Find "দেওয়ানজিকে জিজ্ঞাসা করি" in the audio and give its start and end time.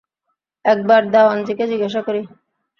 1.13-2.21